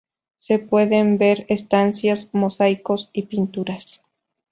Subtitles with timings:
[0.37, 4.01] Se pueden ver estancias, mosaicos y pinturas.